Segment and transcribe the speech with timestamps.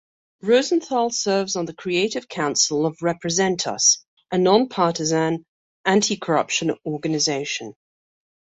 [0.41, 5.45] Rosenthal serves on the Creative Council of Represent.Us, a nonpartisan
[5.85, 7.75] anti-corruption organization.